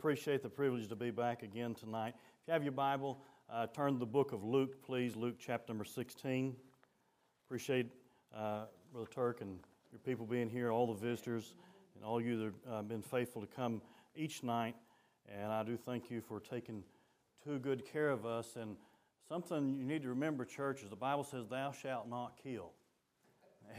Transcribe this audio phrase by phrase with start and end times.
[0.00, 2.14] appreciate the privilege to be back again tonight.
[2.16, 3.20] If you have your Bible,
[3.52, 5.14] uh, turn to the book of Luke, please.
[5.14, 6.56] Luke chapter number 16.
[7.46, 7.88] Appreciate
[8.34, 8.62] uh,
[8.94, 9.58] Brother Turk and
[9.92, 11.52] your people being here, all the visitors,
[11.94, 13.82] and all you that have uh, been faithful to come
[14.16, 14.74] each night.
[15.28, 16.82] And I do thank you for taking
[17.44, 18.56] too good care of us.
[18.56, 18.76] And
[19.28, 22.72] something you need to remember, church, is the Bible says, Thou shalt not kill.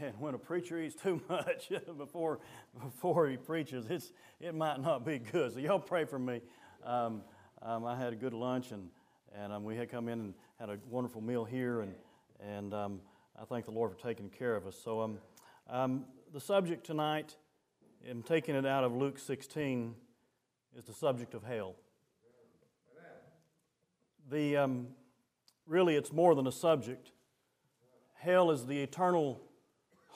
[0.00, 2.40] And when a preacher eats too much before,
[2.80, 5.52] before he preaches, it's, it might not be good.
[5.52, 6.40] So y'all pray for me.
[6.84, 7.22] Um,
[7.60, 8.88] um, I had a good lunch, and,
[9.34, 11.94] and um, we had come in and had a wonderful meal here, and,
[12.40, 13.00] and um,
[13.40, 14.76] I thank the Lord for taking care of us.
[14.82, 15.18] So um,
[15.68, 17.36] um, the subject tonight,
[18.08, 19.94] I'm taking it out of Luke 16,
[20.76, 21.76] is the subject of hell.
[24.30, 24.86] The,
[25.66, 27.10] really, it's more than a subject.
[28.14, 29.42] Hell is the eternal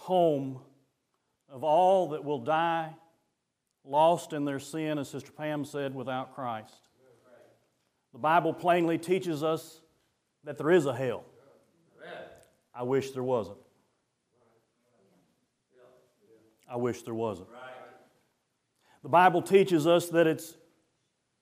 [0.06, 0.60] home
[1.50, 2.94] of all that will die
[3.84, 6.88] lost in their sin, as Sister Pam said, without Christ.
[8.12, 9.80] The Bible plainly teaches us
[10.44, 11.24] that there is a hell.
[12.72, 13.58] I wish there wasn't.
[16.70, 17.48] I wish there wasn't.
[19.02, 20.54] The Bible teaches us that it's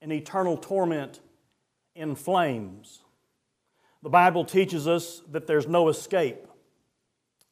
[0.00, 1.20] an eternal torment
[1.94, 3.03] in flames.
[4.03, 6.47] The Bible teaches us that there's no escape.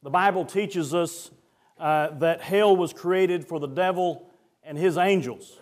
[0.02, 1.30] The Bible teaches us
[1.78, 4.30] uh, that hell was created for the devil
[4.62, 5.58] and his angels,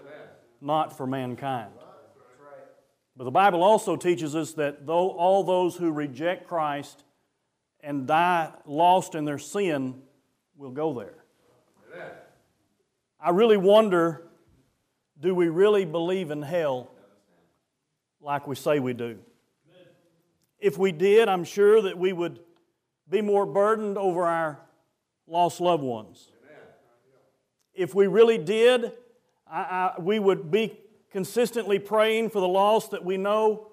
[0.61, 1.73] not for mankind.
[3.17, 7.05] But the Bible also teaches us that though all those who reject Christ
[7.83, 10.03] and die lost in their sin
[10.57, 11.17] will go there.
[13.23, 14.27] I really wonder
[15.21, 16.91] do we really believe in hell
[18.23, 19.19] like we say we do?
[20.59, 22.41] If we did, I'm sure that we would
[23.11, 24.61] be more burdened over our
[25.27, 26.31] lost loved ones.
[27.75, 28.93] If we really did,
[29.51, 29.61] I,
[29.97, 30.79] I, we would be
[31.11, 33.69] consistently praying for the lost that we know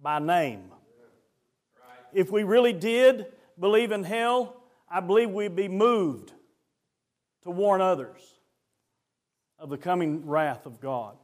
[0.00, 0.64] by name.
[2.12, 3.26] If we really did
[3.58, 6.32] believe in hell, I believe we'd be moved
[7.44, 8.20] to warn others
[9.58, 11.16] of the coming wrath of God.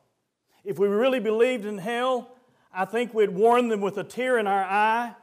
[0.64, 2.30] If we really believed in hell,
[2.72, 5.14] I think we'd warn them with a tear in our eye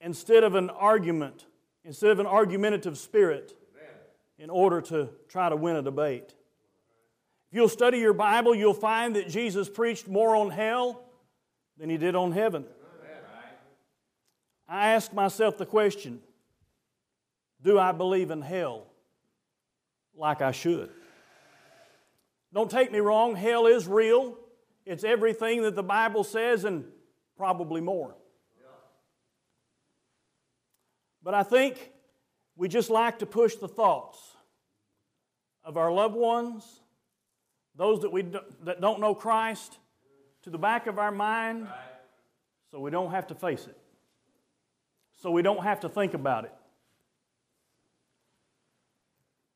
[0.00, 1.46] instead of an argument,
[1.90, 3.52] instead of an argumentative spirit
[4.38, 6.36] in order to try to win a debate.
[7.50, 11.02] If you'll study your Bible, you'll find that Jesus preached more on hell
[11.78, 12.64] than he did on heaven.
[14.68, 16.20] I ask myself the question
[17.60, 18.86] do I believe in hell
[20.14, 20.90] like I should?
[22.54, 24.38] Don't take me wrong, hell is real.
[24.86, 26.84] It's everything that the Bible says and
[27.36, 28.14] probably more.
[31.22, 31.92] But I think
[32.56, 34.18] we just like to push the thoughts
[35.64, 36.64] of our loved ones,
[37.76, 39.78] those that, we do, that don't know Christ,
[40.42, 41.68] to the back of our mind
[42.70, 43.76] so we don't have to face it,
[45.20, 46.54] so we don't have to think about it.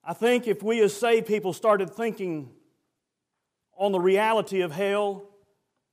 [0.05, 2.51] I think if we as saved people started thinking
[3.77, 5.25] on the reality of hell,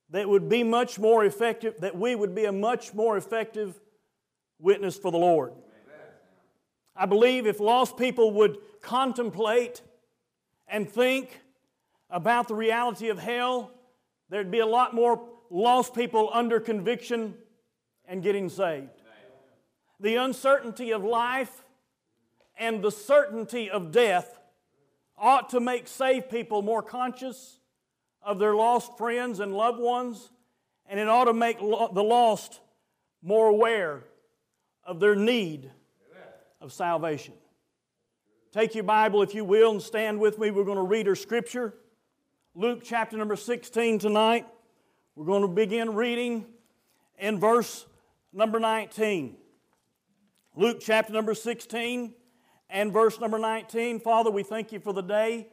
[0.09, 3.79] that would be much more effective, that we would be a much more effective
[4.61, 5.53] witness for the Lord.
[6.95, 9.81] I believe if lost people would contemplate
[10.67, 11.41] and think
[12.09, 13.71] about the reality of hell,
[14.29, 17.35] there'd be a lot more lost people under conviction
[18.05, 18.89] and getting saved.
[19.99, 21.63] The uncertainty of life
[22.57, 24.39] and the certainty of death
[25.17, 27.59] ought to make saved people more conscious
[28.23, 30.31] of their lost friends and loved ones,
[30.87, 32.59] and it ought to make the lost
[33.21, 34.03] more aware
[34.83, 35.71] of their need
[36.59, 37.33] of salvation.
[38.53, 40.51] Take your Bible, if you will, and stand with me.
[40.51, 41.73] We're going to read our scripture.
[42.53, 44.45] Luke chapter number 16 tonight.
[45.15, 46.45] We're going to begin reading
[47.17, 47.85] in verse
[48.33, 49.37] number 19.
[50.55, 52.13] Luke chapter number 16
[52.69, 54.01] and verse number 19.
[54.01, 55.47] Father, we thank you for the day,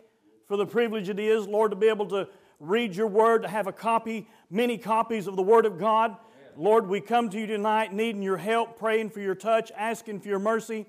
[0.49, 2.29] for the privilege it is, Lord, to be able to
[2.59, 6.17] read your word, to have a copy, many copies of the word of God.
[6.61, 10.29] Lord, we come to you tonight needing your help, praying for your touch, asking for
[10.29, 10.87] your mercy.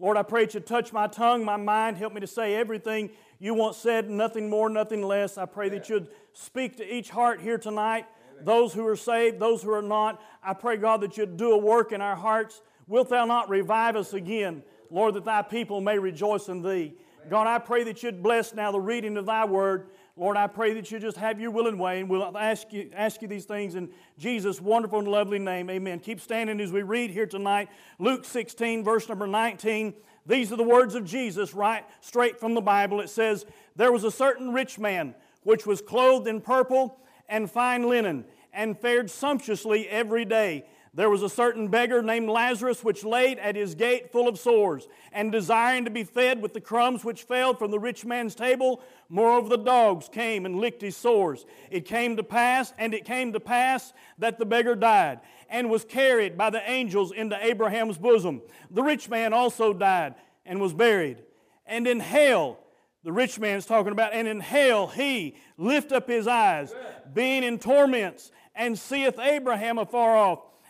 [0.00, 3.08] Lord, I pray that you touch my tongue, my mind, help me to say everything
[3.38, 5.38] you want said, nothing more, nothing less.
[5.38, 8.06] I pray that you'd speak to each heart here tonight,
[8.40, 10.20] those who are saved, those who are not.
[10.42, 12.60] I pray, God, that you'd do a work in our hearts.
[12.88, 16.94] Wilt thou not revive us again, Lord, that thy people may rejoice in thee?
[17.30, 19.86] God, I pray that you'd bless now the reading of thy word.
[20.22, 22.90] Lord, I pray that you just have your will and way, and we'll ask you,
[22.94, 25.68] ask you these things in Jesus' wonderful and lovely name.
[25.68, 25.98] Amen.
[25.98, 27.68] Keep standing as we read here tonight.
[27.98, 29.92] Luke 16, verse number 19.
[30.24, 33.00] These are the words of Jesus, right straight from the Bible.
[33.00, 37.88] It says, There was a certain rich man which was clothed in purple and fine
[37.88, 40.66] linen, and fared sumptuously every day.
[40.94, 44.88] There was a certain beggar named Lazarus which laid at his gate full of sores,
[45.10, 48.82] and desiring to be fed with the crumbs which fell from the rich man's table,
[49.08, 51.46] moreover the dogs came and licked his sores.
[51.70, 55.86] It came to pass, and it came to pass that the beggar died, and was
[55.86, 58.42] carried by the angels into Abraham's bosom.
[58.70, 61.22] The rich man also died and was buried.
[61.64, 62.58] And in hell,
[63.02, 66.74] the rich man is talking about, and in hell he lift up his eyes,
[67.14, 70.40] being in torments, and seeth Abraham afar off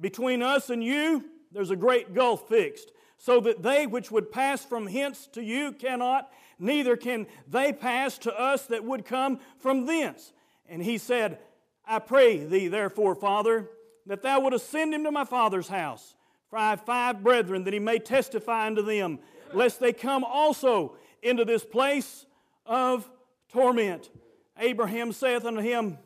[0.00, 4.64] between us and you, there's a great gulf fixed, so that they which would pass
[4.64, 9.86] from hence to you cannot, neither can they pass to us that would come from
[9.86, 10.32] thence.
[10.68, 11.38] And he said,
[11.86, 13.70] I pray thee, therefore, Father,
[14.06, 16.14] that thou wouldst send him to my father's house.
[16.48, 19.18] For I have five brethren, that he may testify unto them,
[19.52, 22.26] lest they come also into this place
[22.64, 23.10] of
[23.52, 24.10] torment.
[24.58, 25.98] Abraham saith unto him,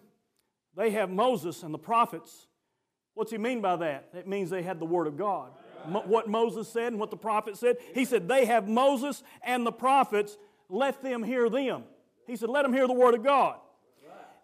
[0.76, 2.46] They have Moses and the prophets.
[3.14, 4.08] What's he mean by that?
[4.14, 5.50] It means they had the Word of God.
[5.86, 7.76] Mo- what Moses said and what the prophet said.
[7.94, 10.38] He said, They have Moses and the prophets,
[10.68, 11.84] let them hear them.
[12.26, 13.56] He said, Let them hear the Word of God.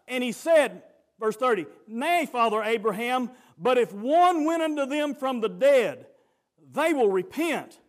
[0.07, 0.83] And he said,
[1.19, 6.07] verse 30, Nay, Father Abraham, but if one went unto them from the dead,
[6.71, 7.79] they will repent.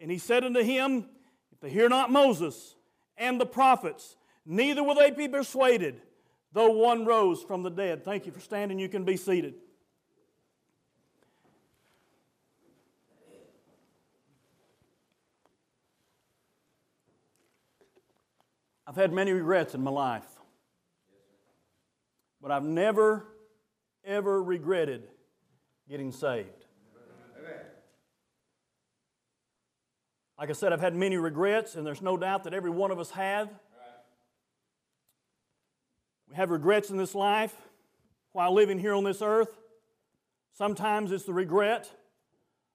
[0.00, 1.06] And he said unto him,
[1.52, 2.74] If they hear not Moses
[3.16, 4.16] and the prophets,
[4.46, 6.00] neither will they be persuaded,
[6.52, 8.04] though one rose from the dead.
[8.04, 8.78] Thank you for standing.
[8.78, 9.54] You can be seated.
[18.90, 20.26] I've had many regrets in my life,
[22.42, 23.24] but I've never,
[24.04, 25.06] ever regretted
[25.88, 26.64] getting saved.
[30.36, 32.98] Like I said, I've had many regrets, and there's no doubt that every one of
[32.98, 33.48] us have.
[36.28, 37.54] We have regrets in this life
[38.32, 39.56] while living here on this earth.
[40.52, 41.88] Sometimes it's the regret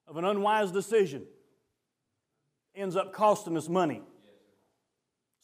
[0.07, 1.25] of an unwise decision.
[2.73, 4.01] Ends up costing us money.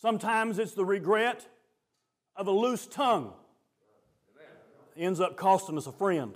[0.02, 1.46] Sometimes it's the regret
[2.36, 3.34] of a loose tongue.
[4.96, 6.36] It ends up costing us a friend.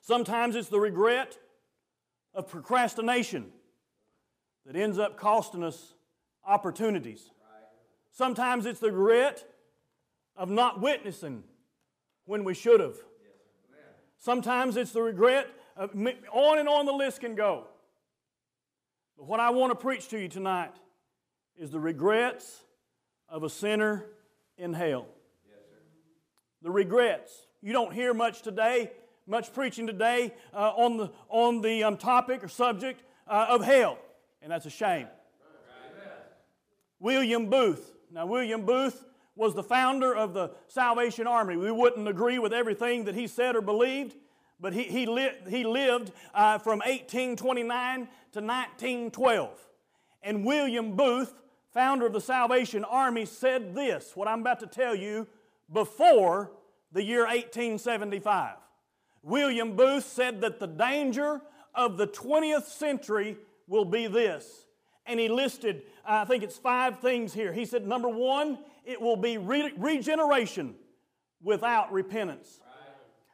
[0.00, 1.36] Sometimes it's the regret
[2.32, 3.52] of procrastination
[4.64, 5.92] that ends up costing us
[6.46, 7.28] opportunities.
[8.12, 9.44] Sometimes it's the regret
[10.38, 11.44] of not witnessing
[12.24, 12.96] when we should have.
[14.16, 15.90] Sometimes it's the regret of
[16.32, 17.66] on and on the list can go.
[19.18, 20.72] But what I want to preach to you tonight
[21.58, 22.62] is the regrets
[23.28, 24.04] of a sinner
[24.58, 25.06] in hell.
[25.48, 25.58] Yes,
[26.62, 27.46] the regrets.
[27.62, 28.92] You don't hear much today,
[29.26, 33.98] much preaching today uh, on the, on the um, topic or subject uh, of hell,
[34.42, 35.08] and that's a shame.
[36.98, 37.92] William Booth.
[38.10, 39.04] Now, William Booth
[39.34, 41.56] was the founder of the Salvation Army.
[41.56, 44.16] We wouldn't agree with everything that he said or believed,
[44.58, 49.50] but he, he, li- he lived uh, from 1829 to 1912.
[50.22, 51.34] And William Booth
[51.76, 55.26] founder of the Salvation Army, said this, what I'm about to tell you,
[55.70, 56.50] before
[56.90, 58.54] the year 1875.
[59.22, 61.42] William Booth said that the danger
[61.74, 64.64] of the 20th century will be this.
[65.04, 67.52] And he listed, I think it's five things here.
[67.52, 68.56] He said, number one,
[68.86, 70.76] it will be re- regeneration
[71.42, 72.58] without repentance.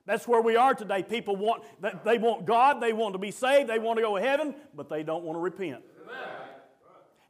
[0.05, 1.05] That's where we are today.
[1.05, 1.63] People want,
[2.05, 4.89] they want God, they want to be saved, they want to go to heaven, but
[4.89, 5.85] they don't want to repent.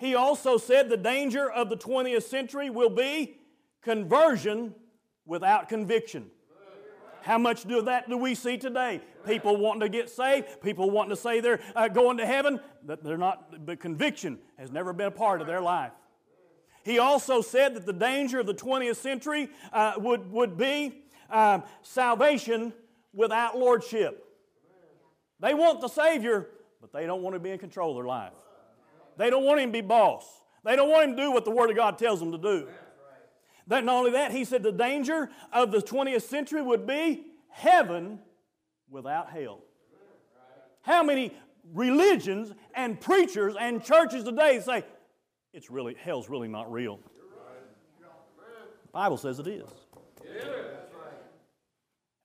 [0.02, 3.36] He also said the danger of the 20th century will be
[3.82, 4.74] conversion
[5.26, 6.28] without conviction.
[7.20, 9.00] How much do that do we see today?
[9.24, 13.04] People wanting to get saved, people wanting to say they're uh, going to heaven, that
[13.04, 13.64] they're not.
[13.64, 15.92] But conviction has never been a part of their life.
[16.82, 21.62] He also said that the danger of the 20th century uh, would, would be um,
[21.82, 22.72] salvation
[23.12, 24.24] without lordship.
[25.38, 26.48] They want the Savior,
[26.80, 28.32] but they don't want to be in control of their life.
[29.16, 30.24] They don't want him to be boss.
[30.64, 32.68] They don't want him to do what the Word of God tells them to do.
[33.66, 38.18] That not only that, he said the danger of the 20th century would be heaven
[38.90, 39.60] without hell.
[40.82, 41.32] How many
[41.72, 44.84] religions and preachers and churches today say
[45.52, 46.98] it's really hell's really not real?
[47.98, 49.68] The Bible says it is.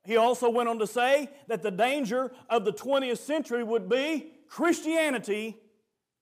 [0.06, 4.32] He also went on to say that the danger of the 20th century would be
[4.48, 5.58] Christianity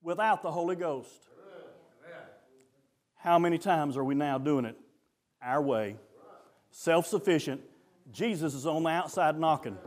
[0.05, 1.09] without the Holy Ghost.
[3.17, 4.77] How many times are we now doing it
[5.41, 5.97] our way?
[6.69, 7.59] Self sufficient.
[8.11, 9.77] Jesus is on the outside knocking.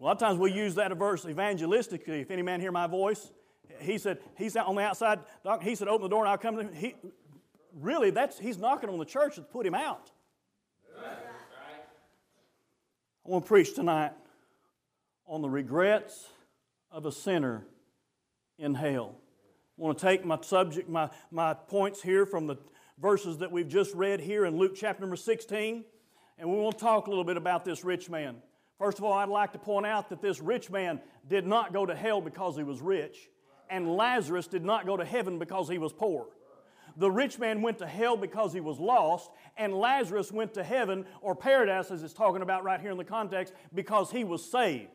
[0.00, 2.22] A lot of times we use that verse evangelistically.
[2.22, 3.30] If any man hear my voice,
[3.80, 5.20] he said, he's out on the outside.
[5.62, 6.72] He said, open the door and I'll come to him.
[6.72, 6.94] He,
[7.78, 10.10] really, that's, he's knocking on the church to put him out.
[13.26, 14.12] I want to preach tonight
[15.26, 16.28] on the regrets
[16.90, 17.66] of a sinner
[18.58, 19.14] in hell.
[19.78, 22.56] I want to take my subject, my, my points here from the
[22.98, 25.84] verses that we've just read here in Luke chapter number 16,
[26.38, 28.36] and we want to talk a little bit about this rich man.
[28.78, 31.86] First of all, I'd like to point out that this rich man did not go
[31.86, 33.28] to hell because he was rich,
[33.68, 36.26] and Lazarus did not go to heaven because he was poor.
[36.96, 41.06] The rich man went to hell because he was lost, and Lazarus went to heaven,
[41.20, 44.90] or paradise, as it's talking about right here in the context, because he was saved.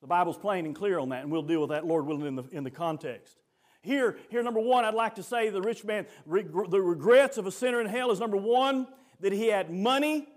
[0.00, 2.36] The Bible's plain and clear on that, and we'll deal with that, Lord willing, in
[2.36, 3.36] the, in the context.
[3.82, 7.52] Here, here, number one, I'd like to say the rich man, the regrets of a
[7.52, 8.88] sinner in hell is number one,
[9.20, 10.28] that he had money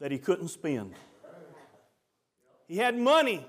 [0.00, 0.94] that he couldn't spend.
[2.66, 3.46] He had money,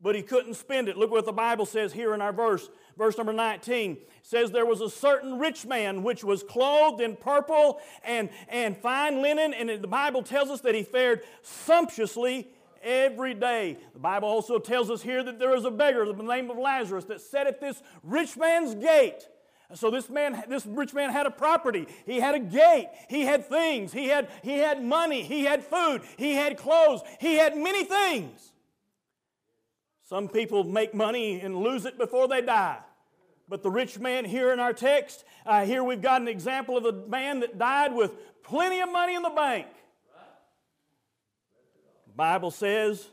[0.00, 0.96] but he couldn't spend it.
[0.96, 3.98] Look what the Bible says here in our verse, verse number 19.
[4.22, 9.22] Says, There was a certain rich man which was clothed in purple and, and fine
[9.22, 12.48] linen, and the Bible tells us that he fared sumptuously
[12.82, 13.78] every day.
[13.92, 17.04] The Bible also tells us here that there was a beggar, the name of Lazarus,
[17.06, 19.26] that sat at this rich man's gate.
[19.74, 21.86] So this man, this rich man had a property.
[22.06, 22.88] He had a gate.
[23.10, 23.92] He had things.
[23.92, 25.22] He had, he had money.
[25.22, 26.02] He had food.
[26.16, 27.02] He had clothes.
[27.20, 28.52] He had many things.
[30.08, 32.78] Some people make money and lose it before they die.
[33.46, 36.86] But the rich man here in our text, uh, here we've got an example of
[36.86, 39.66] a man that died with plenty of money in the bank.
[42.18, 43.08] Bible says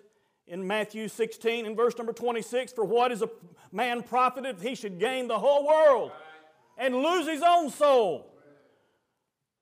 [0.47, 3.29] in Matthew 16 and verse number 26 For what is a
[3.71, 6.11] man profited if he should gain the whole world
[6.75, 8.33] and lose his own soul?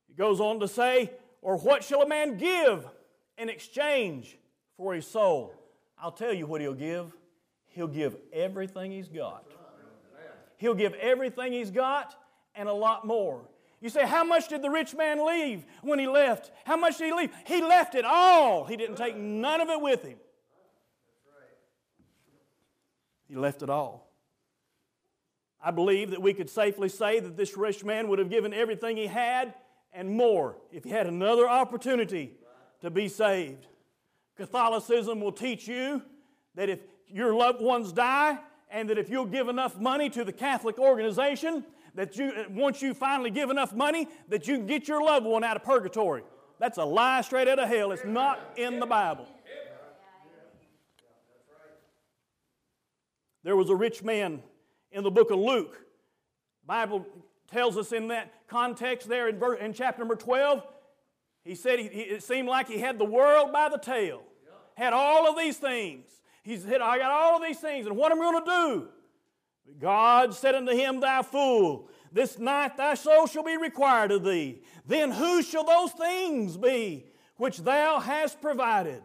[0.08, 2.88] He goes on to say, Or what shall a man give
[3.38, 4.38] in exchange
[4.78, 5.54] for his soul?
[6.02, 7.12] I'll tell you what he'll give.
[7.66, 9.46] He'll give everything he's got.
[10.56, 12.16] He'll give everything he's got
[12.56, 13.42] and a lot more.
[13.84, 16.52] You say, How much did the rich man leave when he left?
[16.66, 17.32] How much did he leave?
[17.46, 18.64] He left it all.
[18.64, 20.18] He didn't take none of it with him.
[23.28, 24.10] He left it all.
[25.62, 28.96] I believe that we could safely say that this rich man would have given everything
[28.96, 29.54] he had
[29.92, 32.32] and more if he had another opportunity
[32.80, 33.68] to be saved.
[34.38, 36.02] Catholicism will teach you
[36.56, 38.38] that if your loved ones die
[38.72, 42.94] and that if you'll give enough money to the Catholic organization, that you, once you
[42.94, 46.24] finally give enough money, that you can get your loved one out of purgatory.
[46.60, 47.92] That's a lie straight out of hell.
[47.92, 49.28] It's not in the Bible.
[53.44, 54.42] There was a rich man
[54.92, 55.78] in the book of Luke.
[56.66, 57.06] Bible
[57.52, 60.64] tells us in that context there in, verse, in chapter number 12,
[61.44, 64.24] he said he, it seemed like he had the world by the tail,
[64.76, 66.06] had all of these things.
[66.44, 68.88] He said, I got all of these things, and what am I going to do?
[69.80, 74.62] God said unto him, Thou fool, this night thy soul shall be required of thee.
[74.86, 79.02] Then who shall those things be which thou hast provided?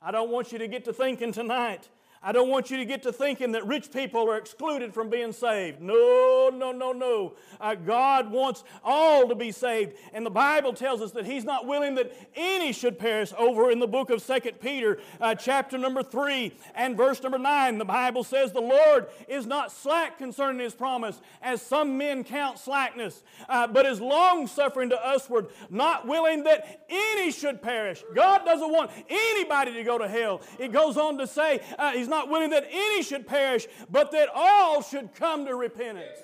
[0.00, 1.88] I don't want you to get to thinking tonight
[2.22, 5.32] I don't want you to get to thinking that rich people are excluded from being
[5.32, 5.80] saved.
[5.80, 7.32] No, no, no, no.
[7.58, 9.94] Uh, God wants all to be saved.
[10.12, 13.32] And the Bible tells us that He's not willing that any should perish.
[13.38, 17.78] Over in the book of Second Peter, uh, chapter number 3 and verse number 9,
[17.78, 22.58] the Bible says, The Lord is not slack concerning His promise, as some men count
[22.58, 28.04] slackness, uh, but is long suffering to usward, not willing that any should perish.
[28.14, 30.42] God doesn't want anybody to go to hell.
[30.58, 34.28] It goes on to say, uh, He's not willing that any should perish, but that
[34.34, 36.18] all should come to repentance.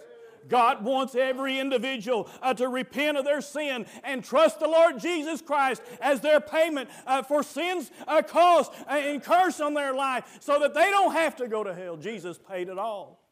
[0.48, 5.40] God wants every individual uh, to repent of their sin and trust the Lord Jesus
[5.40, 10.38] Christ as their payment uh, for sins uh, caused uh, and curse on their life
[10.40, 11.96] so that they don't have to go to hell.
[11.96, 13.22] Jesus paid it all.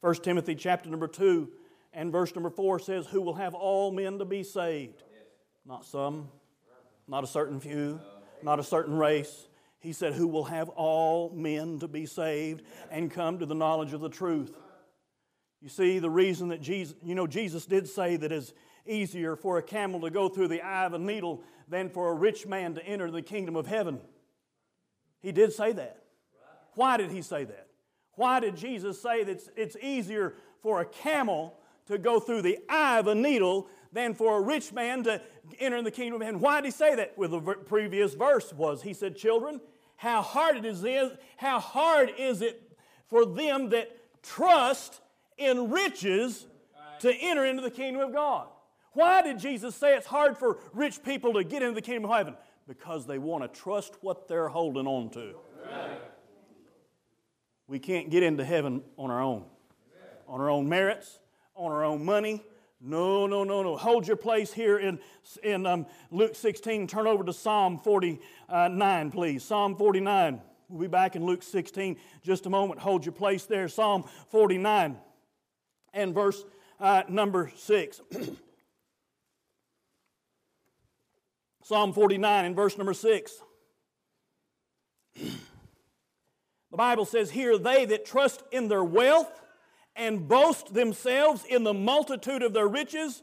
[0.00, 1.50] First Timothy chapter number 2
[1.92, 5.02] and verse number 4 says, Who will have all men to be saved?
[5.66, 6.30] Not some,
[7.06, 8.00] not a certain few
[8.44, 9.48] not a certain race.
[9.78, 13.92] He said, Who will have all men to be saved and come to the knowledge
[13.92, 14.52] of the truth.
[15.60, 18.52] You see, the reason that Jesus, you know, Jesus did say that it's
[18.86, 22.14] easier for a camel to go through the eye of a needle than for a
[22.14, 24.00] rich man to enter the kingdom of heaven.
[25.20, 26.02] He did say that.
[26.74, 27.66] Why did he say that?
[28.14, 31.56] Why did Jesus say that it's, it's easier for a camel
[31.86, 35.20] to go through the eye of a needle than for a rich man to
[35.58, 36.22] enter in the kingdom.
[36.22, 37.16] of And why did he say that?
[37.16, 39.60] Well, the previous verse was, he said, Children,
[39.96, 42.76] how hard it is, how hard is it
[43.08, 43.90] for them that
[44.22, 45.00] trust
[45.36, 46.46] in riches
[47.00, 48.48] to enter into the kingdom of God.
[48.92, 52.16] Why did Jesus say it's hard for rich people to get into the kingdom of
[52.16, 52.36] heaven?
[52.68, 55.34] Because they want to trust what they're holding on to.
[57.66, 59.44] We can't get into heaven on our own,
[60.26, 61.20] on our own merits,
[61.54, 62.42] on our own money.
[62.80, 63.76] No, no, no, no.
[63.76, 64.98] Hold your place here in,
[65.42, 66.86] in um, Luke 16.
[66.86, 69.44] Turn over to Psalm 49, please.
[69.44, 70.40] Psalm 49.
[70.70, 72.80] We'll be back in Luke 16 just a moment.
[72.80, 73.68] Hold your place there.
[73.68, 74.96] Psalm 49
[75.92, 76.42] and verse
[76.78, 78.00] uh, number 6.
[81.64, 83.32] Psalm 49 and verse number 6.
[86.70, 89.28] The Bible says, Here they that trust in their wealth
[90.00, 93.22] and boast themselves in the multitude of their riches,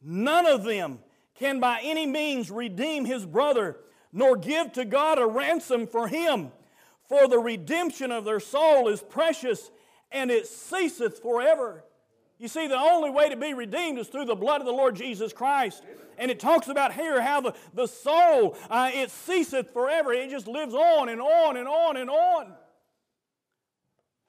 [0.00, 1.00] none of them
[1.34, 3.76] can by any means redeem his brother,
[4.12, 6.52] nor give to God a ransom for him.
[7.08, 9.72] For the redemption of their soul is precious,
[10.12, 11.84] and it ceaseth forever.
[12.38, 14.94] You see, the only way to be redeemed is through the blood of the Lord
[14.94, 15.82] Jesus Christ.
[16.18, 20.12] And it talks about here how the, the soul, uh, it ceaseth forever.
[20.12, 22.52] It just lives on and on and on and on.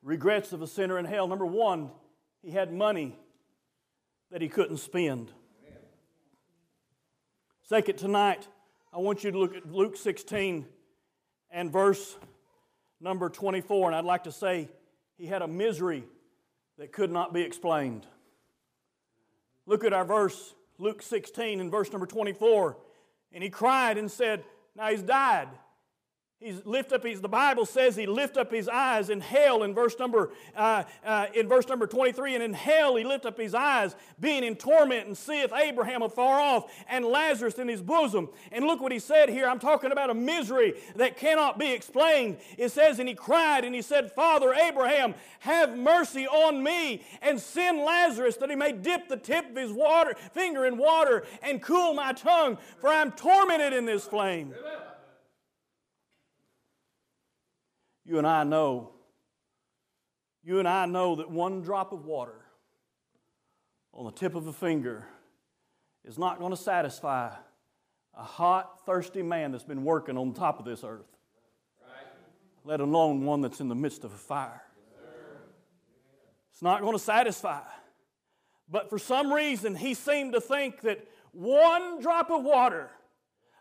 [0.03, 1.27] Regrets of a sinner in hell.
[1.27, 1.89] Number one,
[2.41, 3.17] he had money
[4.31, 5.31] that he couldn't spend.
[7.63, 8.47] Second, tonight,
[8.91, 10.65] I want you to look at Luke 16
[11.49, 12.17] and verse
[12.99, 13.87] number 24.
[13.87, 14.69] And I'd like to say
[15.17, 16.03] he had a misery
[16.77, 18.05] that could not be explained.
[19.65, 22.77] Look at our verse, Luke 16 and verse number 24.
[23.31, 24.43] And he cried and said,
[24.75, 25.47] Now he's died.
[26.43, 29.73] He's lift up his, the Bible says he lift up his eyes in hell in
[29.73, 32.35] verse number, uh, uh, in verse number 23.
[32.35, 36.41] And in hell he lift up his eyes, being in torment, and seeth Abraham afar
[36.41, 38.27] off and Lazarus in his bosom.
[38.51, 39.47] And look what he said here.
[39.47, 42.37] I'm talking about a misery that cannot be explained.
[42.57, 47.39] It says, And he cried and he said, Father Abraham, have mercy on me and
[47.39, 51.61] send Lazarus that he may dip the tip of his water, finger in water and
[51.61, 54.53] cool my tongue, for I'm tormented in this flame.
[54.59, 54.92] Amen.
[58.05, 58.91] You and I know,
[60.43, 62.35] you and I know that one drop of water
[63.93, 65.05] on the tip of a finger
[66.03, 67.31] is not going to satisfy
[68.15, 71.07] a hot, thirsty man that's been working on top of this earth,
[71.81, 72.05] right.
[72.65, 74.61] let alone one that's in the midst of a fire.
[76.51, 77.61] It's not going to satisfy.
[78.69, 82.91] But for some reason, he seemed to think that one drop of water,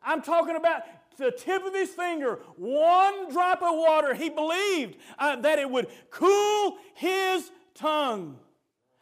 [0.02, 0.82] I'm talking about
[1.16, 5.88] the tip of his finger, one drop of water, he believed uh, that it would
[6.10, 8.38] cool his tongue.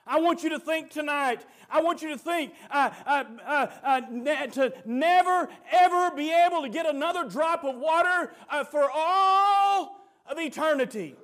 [0.07, 1.47] I want you to think tonight.
[1.71, 6.63] I want you to think uh, uh, uh, uh ne- to never, ever be able
[6.63, 11.15] to get another drop of water uh, for all of eternity.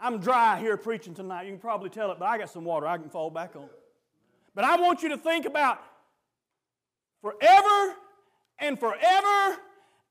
[0.00, 1.44] I'm dry here preaching tonight.
[1.44, 3.68] You can probably tell it, but I got some water I can fall back on.
[4.54, 5.80] But I want you to think about
[7.22, 7.94] forever
[8.58, 9.58] and forever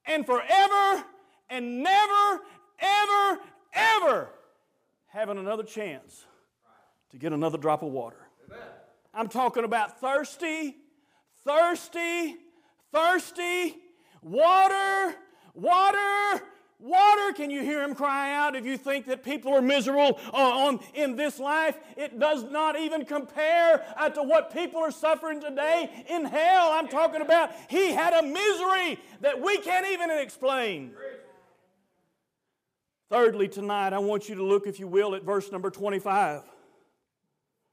[0.06, 1.04] and forever
[1.50, 2.42] and never,
[2.80, 3.40] ever,
[3.74, 4.30] ever
[5.08, 6.26] having another chance
[7.12, 8.18] to get another drop of water.
[9.14, 10.76] I'm talking about thirsty,
[11.46, 12.36] thirsty,
[12.92, 13.76] thirsty,
[14.24, 15.16] water,
[15.54, 16.42] water,
[16.80, 18.56] Water, can you hear him cry out?
[18.56, 22.78] If you think that people are miserable uh, on, in this life, it does not
[22.78, 26.72] even compare uh, to what people are suffering today in hell.
[26.72, 30.92] I'm talking about he had a misery that we can't even explain.
[33.10, 36.42] Thirdly, tonight, I want you to look, if you will, at verse number 25.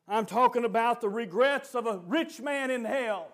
[0.07, 3.29] I'm talking about the regrets of a rich man in hell.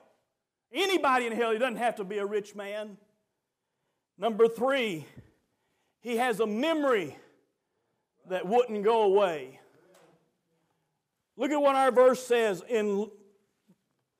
[0.72, 2.96] Anybody in hell, he doesn't have to be a rich man.
[4.18, 5.07] Number three,
[6.00, 7.16] he has a memory
[8.28, 9.61] that wouldn't go away.
[11.37, 13.11] Look at what our verse says in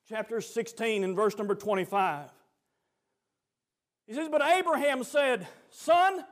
[0.08, 2.30] chapter 16 and verse number 25.
[4.06, 6.24] He says, But Abraham said, Son,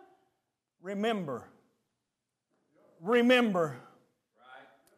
[0.83, 1.45] remember.
[3.01, 3.77] Remember.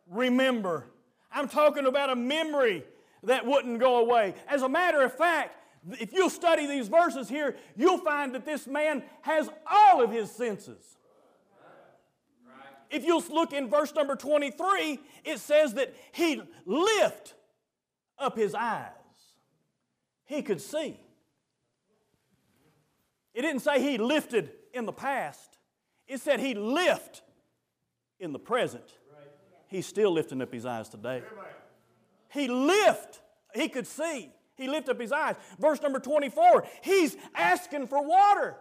[0.08, 0.86] Remember.
[1.32, 2.84] I'm talking about a memory
[3.22, 4.34] that wouldn't go away.
[4.48, 5.54] As a matter of fact,
[5.92, 10.30] if you'll study these verses here, you'll find that this man has all of his
[10.30, 10.96] senses.
[12.90, 17.34] If you'll look in verse number 23, it says that he lift
[18.18, 18.90] up his eyes.
[20.24, 21.00] He could see.
[23.34, 25.58] It didn't say he lifted in the past.
[26.06, 27.22] It said he lift
[28.18, 28.84] in the present.
[29.68, 31.22] He's still lifting up his eyes today.
[32.32, 33.20] He lift
[33.54, 34.30] He could see.
[34.56, 35.36] He lifted up his eyes.
[35.58, 38.56] Verse number 24, he's asking for water.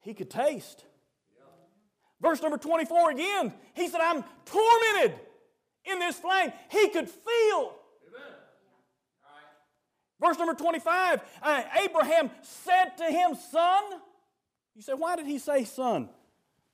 [0.00, 0.84] He could taste.
[2.20, 5.18] Verse number 24 again, he said, I'm tormented
[5.84, 6.52] in this flame.
[6.70, 7.74] He could feel.
[10.20, 13.82] Verse number 25, uh, Abraham said to him, Son.
[14.74, 16.08] You say, why did he say son?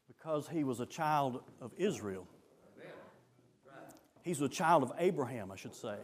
[0.09, 2.27] Because he was a child of Israel.
[4.23, 5.97] He's a child of Abraham, I should say.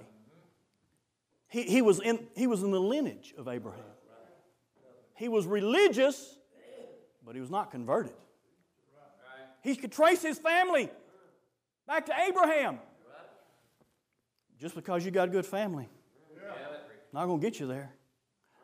[1.49, 3.83] He, he, was in, he was in the lineage of Abraham.
[5.15, 6.37] He was religious,
[7.25, 8.13] but he was not converted.
[9.63, 10.91] He could trace his family
[11.87, 12.79] back to Abraham.
[14.61, 15.89] Just because you got a good family,
[17.13, 17.93] not going to get you there.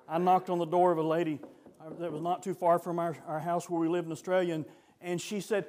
[0.09, 1.41] I knocked on the door of a lady
[1.81, 4.55] uh, that was not too far from our, our house where we live in Australia,
[4.55, 4.65] and,
[5.01, 5.67] and she said,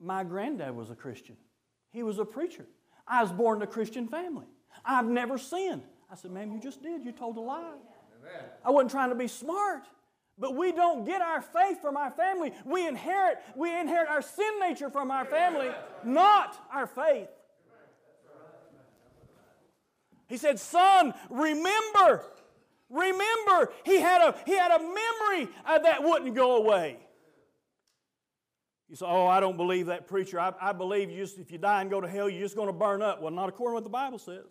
[0.00, 1.36] My granddad was a Christian.
[1.90, 2.66] He was a preacher.
[3.06, 4.46] I was born in a Christian family.
[4.84, 5.82] I've never sinned.
[6.14, 7.04] I said, Ma'am, you just did.
[7.04, 7.58] You told a lie.
[7.58, 8.44] Amen.
[8.64, 9.82] I wasn't trying to be smart.
[10.38, 12.52] But we don't get our faith from our family.
[12.64, 15.70] We inherit, we inherit our sin nature from our family,
[16.04, 17.26] not our faith.
[20.28, 22.22] He said, Son, remember.
[22.90, 26.96] Remember, he had a, he had a memory uh, that wouldn't go away.
[28.88, 30.38] You say, Oh, I don't believe that preacher.
[30.38, 32.68] I, I believe you just, if you die and go to hell, you're just going
[32.68, 33.20] to burn up.
[33.20, 34.44] Well, not according to what the Bible says.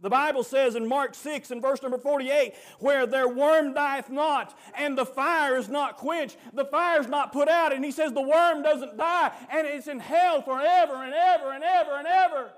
[0.00, 4.58] The Bible says in Mark 6 and verse number 48, where their worm dieth not,
[4.76, 8.12] and the fire is not quenched, the fire is not put out, and he says
[8.12, 12.50] the worm doesn't die, and it's in hell forever and ever and ever and ever.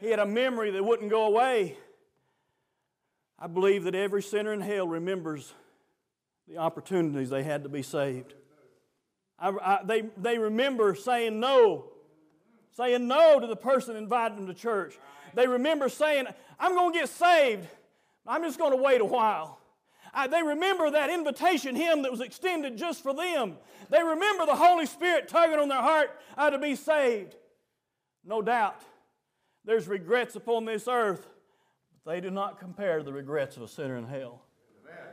[0.00, 1.76] He had a memory that wouldn't go away.
[3.38, 5.52] I believe that every sinner in hell remembers
[6.48, 8.34] the opportunities they had to be saved.
[9.38, 11.92] I, I, they, they remember saying no,
[12.76, 14.98] saying no to the person inviting them to church.
[15.36, 16.26] They remember saying,
[16.58, 17.68] I'm going to get saved.
[18.26, 19.60] I'm just going to wait a while.
[20.14, 23.58] I, they remember that invitation hymn that was extended just for them.
[23.90, 27.36] They remember the Holy Spirit tugging on their heart uh, to be saved.
[28.24, 28.80] No doubt,
[29.66, 31.28] there's regrets upon this earth,
[32.02, 34.42] but they do not compare to the regrets of a sinner in hell.
[34.82, 35.04] Amen.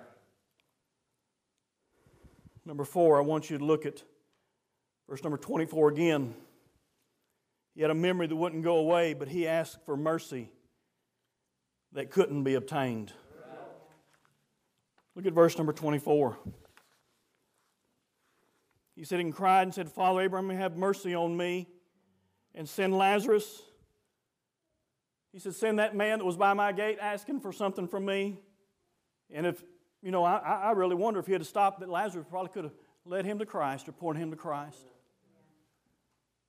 [2.65, 4.01] Number four, I want you to look at
[5.09, 6.33] verse number 24 again.
[7.75, 10.51] He had a memory that wouldn't go away, but he asked for mercy
[11.93, 13.11] that couldn't be obtained.
[15.15, 16.37] Look at verse number 24.
[18.95, 21.67] He said, and cried and said, Father Abraham, have mercy on me
[22.53, 23.61] and send Lazarus.
[25.31, 28.39] He said, Send that man that was by my gate asking for something from me.
[29.31, 29.63] And if,
[30.03, 32.73] you know, I, I really wonder if he had stopped, that Lazarus probably could have
[33.05, 34.92] led him to Christ or pointed him to Christ.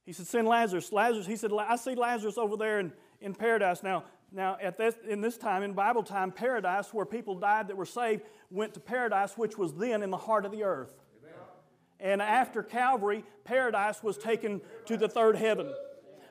[0.04, 0.92] He said, Send Lazarus.
[0.92, 3.82] Lazarus, he said, I see Lazarus over there in, in paradise.
[3.82, 7.76] Now, now at this, in this time, in Bible time, paradise, where people died that
[7.76, 10.94] were saved, went to paradise, which was then in the heart of the earth.
[11.22, 11.34] Amen.
[12.00, 15.72] And after Calvary, paradise was taken to the third heaven.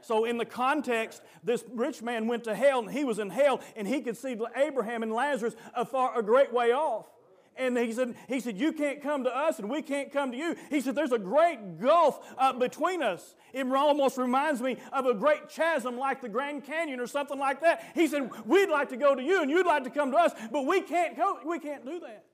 [0.01, 3.61] So, in the context, this rich man went to hell and he was in hell
[3.75, 7.07] and he could see Abraham and Lazarus a, far, a great way off.
[7.55, 10.37] And he said, he said, You can't come to us and we can't come to
[10.37, 10.55] you.
[10.69, 13.35] He said, There's a great gulf uh, between us.
[13.53, 17.61] It almost reminds me of a great chasm like the Grand Canyon or something like
[17.61, 17.83] that.
[17.93, 20.31] He said, We'd like to go to you and you'd like to come to us,
[20.51, 22.25] but we can't go, we can't do that.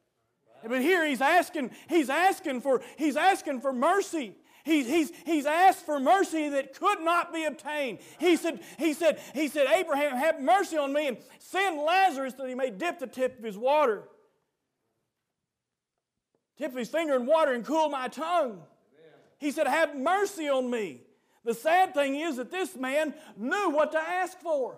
[0.68, 4.36] But here he's asking, he's asking for, he's asking for mercy.
[4.66, 8.00] He's, he's, he's asked for mercy that could not be obtained.
[8.20, 12.48] He said, he, said, he said, Abraham, have mercy on me and send Lazarus that
[12.48, 14.04] he may dip the tip of his water
[16.60, 18.62] tip his finger in water and cool my tongue.
[19.40, 21.02] He said, Have mercy on me.
[21.46, 24.78] The sad thing is that this man knew what to ask for.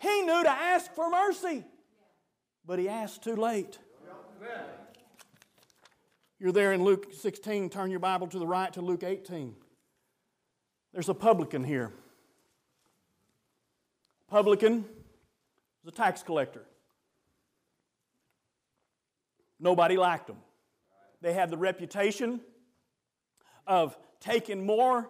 [0.00, 1.64] He knew to ask for mercy,
[2.66, 3.78] but he asked too late.
[6.40, 7.70] You're there in Luke 16.
[7.70, 9.54] Turn your Bible to the right to Luke 18.
[10.92, 11.92] There's a publican here.
[14.28, 14.84] Publican
[15.84, 16.64] was a tax collector.
[19.60, 20.38] Nobody liked him.
[21.22, 22.40] They had the reputation
[23.66, 25.08] of taking more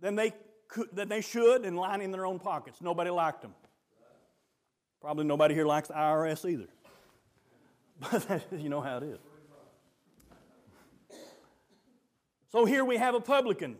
[0.00, 0.32] than they,
[0.68, 2.80] could, than they should and lining their own pockets.
[2.80, 3.54] Nobody liked them.
[5.00, 6.68] Probably nobody here likes the IRS either.
[7.98, 9.18] But you know how it is.
[12.52, 13.76] So here we have a publican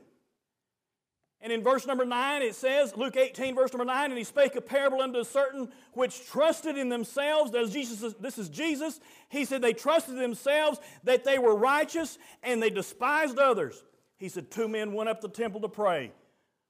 [1.43, 4.57] and in verse number 9, it says, Luke 18, verse number 9, and he spake
[4.57, 7.55] a parable unto certain which trusted in themselves.
[7.55, 9.01] As Jesus, this is Jesus.
[9.29, 13.85] He said they trusted themselves that they were righteous and they despised others.
[14.17, 16.11] He said, Two men went up the temple to pray,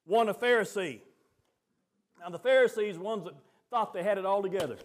[0.05, 1.01] one a Pharisee.
[2.21, 3.35] Now, the Pharisees, ones that
[3.71, 4.77] thought they had it all together.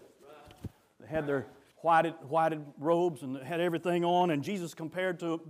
[1.00, 1.46] They had their
[1.78, 5.40] whited, whited robes and had everything on, and Jesus compared, to,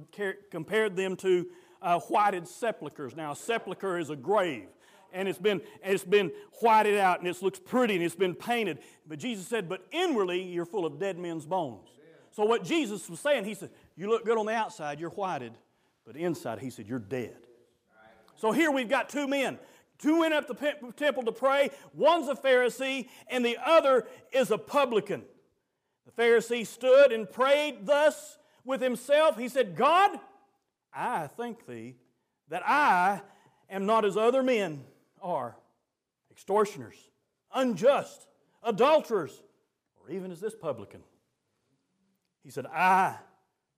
[0.51, 1.47] compared them to
[1.83, 3.17] uh, whited sepulchres.
[3.17, 4.69] Now, a sepulchre is a grave,
[5.13, 8.79] and it's been, it's been whited out, and it looks pretty, and it's been painted.
[9.07, 11.89] But Jesus said, But inwardly, you're full of dead men's bones.
[12.31, 15.53] So, what Jesus was saying, He said, You look good on the outside, you're whited,
[16.07, 17.37] but inside, He said, You're dead.
[18.37, 19.59] So, here we've got two men.
[19.99, 21.71] Two went up the temple to pray.
[21.95, 25.23] One's a Pharisee, and the other is a publican.
[26.07, 29.39] The Pharisee stood and prayed thus with himself.
[29.39, 30.19] He said, God,
[30.95, 31.97] I thank thee
[32.49, 33.23] that I
[33.71, 34.85] am not as other men
[35.21, 35.57] are
[36.31, 36.97] extortioners,
[37.55, 38.27] unjust,
[38.63, 39.43] adulterers,
[39.97, 41.03] or even as this publican.
[42.43, 43.17] He said, I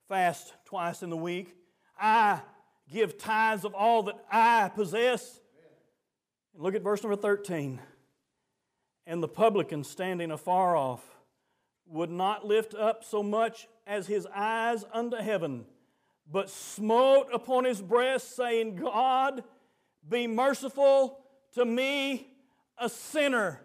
[0.08, 1.54] fast twice in the week.
[1.98, 2.40] I
[2.90, 5.40] give tithes of all that I possess.
[6.54, 7.80] And look at verse number 13.
[9.06, 11.04] And the publican standing afar off
[11.86, 15.66] would not lift up so much as his eyes unto heaven,
[16.30, 19.44] but smote upon his breast, saying, God,
[20.08, 21.18] be merciful
[21.54, 22.28] to me,
[22.78, 23.60] a sinner.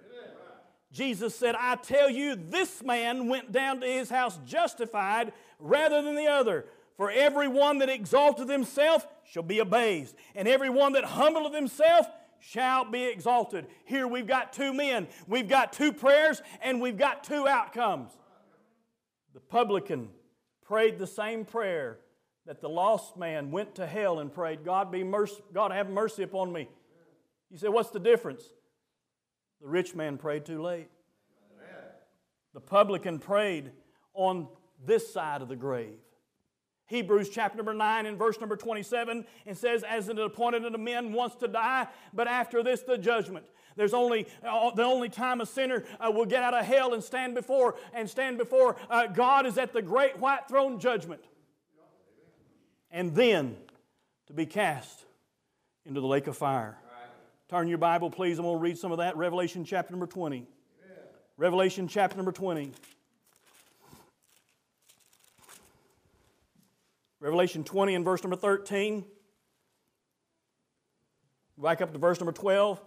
[0.92, 6.16] Jesus said, I tell you, this man went down to his house justified rather than
[6.16, 6.66] the other.
[6.98, 12.08] For every one that exalteth himself shall be abased, and every one that humbleth himself
[12.40, 13.68] shall be exalted.
[13.86, 18.12] Here we've got two men, we've got two prayers, and we've got two outcomes.
[19.34, 20.10] The publican
[20.64, 22.00] prayed the same prayer
[22.50, 26.24] that the lost man went to hell and prayed, God be mercy, God have mercy
[26.24, 26.68] upon me.
[27.52, 28.42] You say, what's the difference?
[29.62, 30.88] The rich man prayed too late.
[32.56, 33.70] The publican prayed
[34.16, 34.48] on
[34.84, 36.00] this side of the grave.
[36.88, 41.14] Hebrews chapter number 9 and verse number 27 and says, As it appointed unto men
[41.14, 43.46] once to die, but after this the judgment.
[43.76, 47.04] There's only uh, the only time a sinner uh, will get out of hell and
[47.04, 51.22] stand before and stand before uh, God is at the great white throne judgment.
[52.92, 53.56] And then
[54.28, 55.06] to be cast
[55.86, 56.78] into the lake of fire.
[57.50, 58.38] Turn your Bible, please.
[58.38, 59.18] I'm going to read some of that.
[59.18, 60.38] Revelation chapter number 20.
[60.38, 60.48] Amen.
[61.36, 62.72] Revelation chapter number 20.
[67.20, 69.04] Revelation 20 and verse number 13.
[71.58, 72.80] Back up to verse number 12.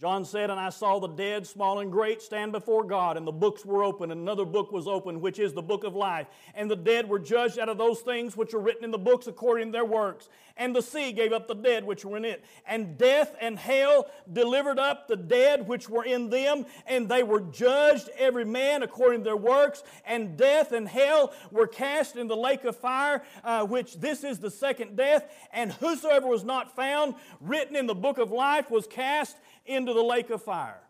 [0.00, 3.32] John said, And I saw the dead, small and great, stand before God, and the
[3.32, 6.26] books were open, and another book was opened, which is the book of life.
[6.54, 9.26] And the dead were judged out of those things which are written in the books
[9.26, 10.30] according to their works.
[10.56, 12.42] And the sea gave up the dead which were in it.
[12.66, 17.40] And death and hell delivered up the dead which were in them, and they were
[17.40, 19.82] judged, every man according to their works.
[20.06, 24.38] And death and hell were cast in the lake of fire, uh, which this is
[24.38, 25.30] the second death.
[25.52, 29.36] And whosoever was not found written in the book of life was cast
[29.70, 30.80] into the lake of fire.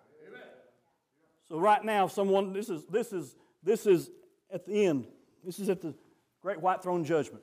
[1.48, 4.10] So right now, someone this is this is this is
[4.52, 5.06] at the end.
[5.44, 5.94] This is at the
[6.42, 7.42] great white throne judgment.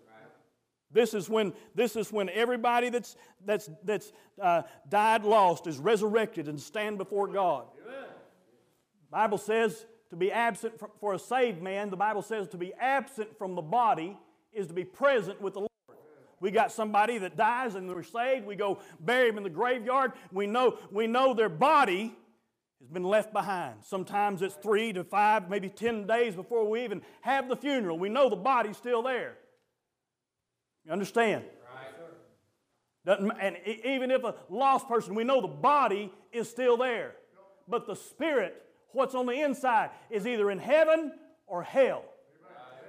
[0.91, 6.47] This is when this is when everybody that's that's that's uh, died lost is resurrected
[6.47, 7.65] and stand before God.
[7.85, 8.05] Amen.
[9.11, 11.89] Bible says to be absent from, for a saved man.
[11.89, 14.17] The Bible says to be absent from the body
[14.53, 15.71] is to be present with the Lord.
[16.39, 18.45] We got somebody that dies and they're saved.
[18.45, 20.11] We go bury them in the graveyard.
[20.31, 22.15] We know, we know their body
[22.79, 23.83] has been left behind.
[23.83, 27.97] Sometimes it's three to five, maybe ten days before we even have the funeral.
[27.97, 29.35] We know the body's still there.
[30.85, 31.43] You understand?
[33.07, 33.31] Right.
[33.41, 37.15] And even if a lost person, we know the body is still there.
[37.67, 41.13] But the spirit, what's on the inside, is either in heaven
[41.47, 42.03] or hell.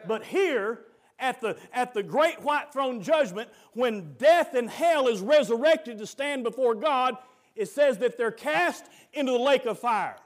[0.06, 0.80] But here,
[1.18, 6.06] at the, at the great white throne judgment, when death and hell is resurrected to
[6.06, 7.16] stand before God,
[7.56, 10.16] it says that they're cast into the lake of fire.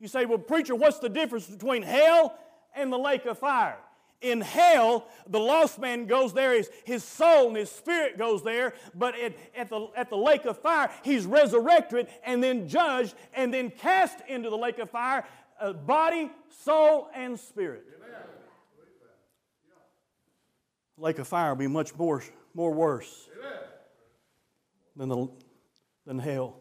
[0.00, 2.36] You say, well, preacher, what's the difference between hell
[2.74, 3.78] and the lake of fire?
[4.20, 8.72] In hell, the lost man goes there, his, his soul and his spirit goes there,
[8.94, 13.52] but at, at, the, at the lake of fire, he's resurrected and then judged and
[13.52, 15.24] then cast into the lake of fire,
[15.60, 17.84] uh, body, soul, and spirit
[20.96, 22.22] lake of fire will be much more,
[22.54, 23.28] more worse
[24.96, 25.28] than, the,
[26.06, 26.60] than hell.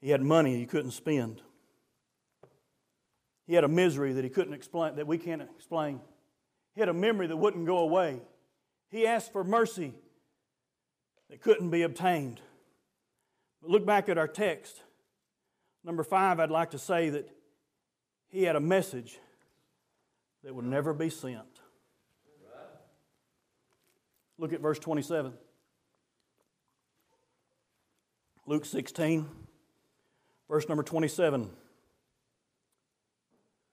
[0.00, 1.40] He had money he couldn't spend.
[3.46, 6.00] He had a misery that he couldn't explain, that we can't explain.
[6.74, 8.20] He had a memory that wouldn't go away.
[8.90, 9.94] He asked for mercy
[11.30, 12.40] that couldn't be obtained.
[13.60, 14.82] But look back at our text.
[15.84, 17.28] Number five, I'd like to say that
[18.32, 19.18] he had a message
[20.42, 21.60] that would never be sent.
[24.38, 25.34] Look at verse 27.
[28.46, 29.28] Luke 16,
[30.48, 31.48] verse number 27.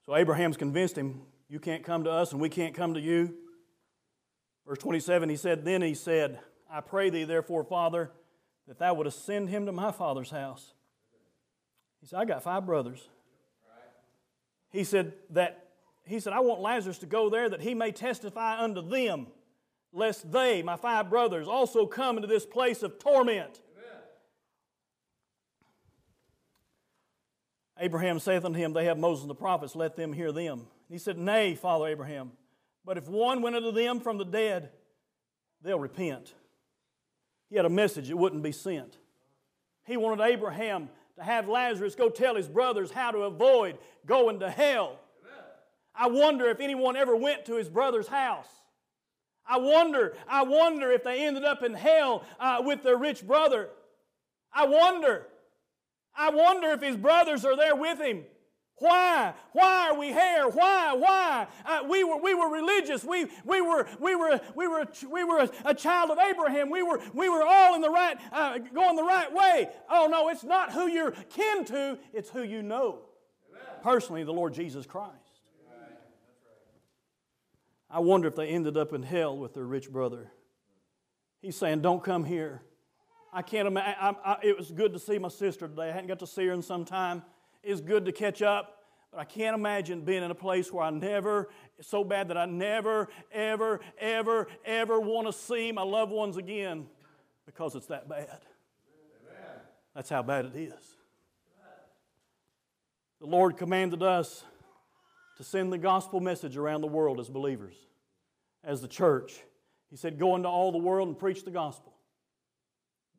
[0.06, 3.34] So Abraham's convinced him, You can't come to us and we can't come to you.
[4.68, 6.40] Verse 27, he said, Then he said,
[6.72, 8.12] I pray thee, therefore, Father,
[8.68, 10.74] that thou wouldst send him to my father's house.
[12.02, 13.10] He said, I got five brothers.
[14.72, 15.70] He said that
[16.06, 19.28] he said, I want Lazarus to go there that he may testify unto them,
[19.94, 23.62] lest they, my five brothers, also come into this place of torment.
[27.80, 30.68] Abraham saith unto him, They have Moses and the prophets, let them hear them.
[30.90, 32.32] he said, Nay, Father Abraham,
[32.84, 34.72] but if one went unto them from the dead,
[35.62, 36.34] they'll repent.
[37.50, 38.98] He had a message that wouldn't be sent.
[39.86, 44.50] He wanted Abraham to have Lazarus go tell his brothers how to avoid going to
[44.50, 45.00] hell.
[45.94, 48.48] I wonder if anyone ever went to his brother's house.
[49.46, 53.70] I wonder, I wonder if they ended up in hell uh, with their rich brother.
[54.54, 55.26] I wonder.
[56.16, 58.24] I wonder if his brothers are there with him.
[58.80, 59.34] Why?
[59.52, 60.48] Why are we here?
[60.48, 60.94] Why?
[60.94, 61.48] Why?
[61.66, 63.04] Uh, we, were, we were religious.
[63.04, 66.70] We, we were, we were, we were, we were a, child of Abraham.
[66.70, 69.70] We were, we were all in the right, uh, going the right way.
[69.90, 73.00] Oh, no, it's not who you're kin to, it's who you know.
[73.84, 75.14] Personally, the Lord Jesus Christ.
[77.90, 80.32] I wonder if they ended up in hell with their rich brother.
[81.42, 82.62] He's saying, Don't come here.
[83.32, 84.16] I can't imagine.
[84.44, 85.90] it was good to see my sister today.
[85.90, 87.24] I hadn't got to see her in some time.
[87.64, 88.76] It's good to catch up.
[89.12, 91.50] But I can't imagine being in a place where I never,
[91.82, 96.86] so bad that I never, ever, ever, ever want to see my loved ones again
[97.46, 98.28] because it's that bad.
[98.28, 99.62] Amen.
[99.96, 100.96] That's how bad it is.
[103.20, 104.44] The Lord commanded us
[105.38, 107.76] to send the gospel message around the world as believers,
[108.64, 109.42] as the church.
[109.90, 111.94] He said, Go into all the world and preach the gospel.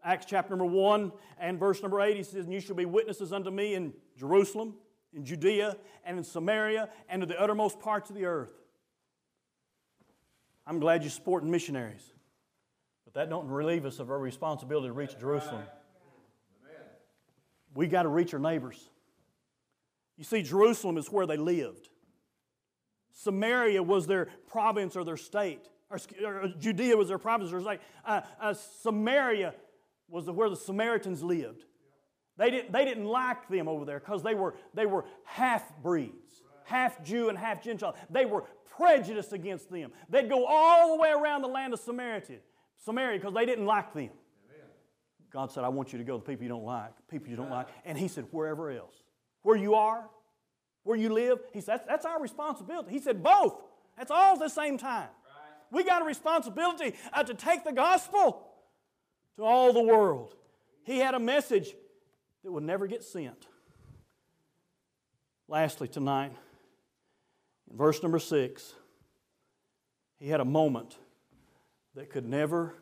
[0.02, 3.32] Acts chapter number 1 and verse number 8, he says, And you shall be witnesses
[3.32, 4.74] unto me in Jerusalem,
[5.12, 8.52] in Judea, and in Samaria, and to the uttermost parts of the earth.
[10.66, 12.12] I'm glad you're supporting missionaries,
[13.04, 15.64] but that don't relieve us of our responsibility to reach Jerusalem.
[17.74, 18.88] We got to reach our neighbors.
[20.16, 21.88] You see, Jerusalem is where they lived.
[23.12, 25.68] Samaria was their province or their state.
[25.90, 27.80] Or, or Judea was their province or state.
[28.04, 29.54] Uh, uh, Samaria
[30.10, 31.64] was where the Samaritans lived.
[32.36, 36.42] They didn't, they didn't like them over there because they were, they were half breeds,
[36.64, 37.94] half Jew and half Gentile.
[38.08, 38.44] They were
[38.76, 39.92] prejudiced against them.
[40.08, 42.38] They'd go all the way around the land of Samaritan,
[42.84, 44.10] Samaria because they didn't like them.
[45.30, 47.36] God said, I want you to go to the people you don't like, people you
[47.36, 47.68] don't like.
[47.84, 48.94] And He said, wherever else.
[49.42, 50.08] Where you are,
[50.82, 52.90] where you live, He said, that's, that's our responsibility.
[52.90, 53.54] He said, both.
[53.96, 55.08] That's all at the same time.
[55.70, 58.49] We got a responsibility uh, to take the gospel
[59.36, 60.34] to all the world.
[60.84, 61.74] He had a message
[62.42, 63.46] that would never get sent.
[65.48, 66.32] Lastly, tonight,
[67.70, 68.74] in verse number six,
[70.18, 70.96] he had a moment
[71.94, 72.74] that could never